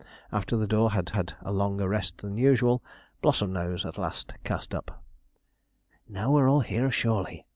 [0.31, 2.83] After the door had had a longer rest than usual,
[3.21, 5.03] Blossomnose at last cast up:
[6.09, 7.45] 'Now we're all here surely!'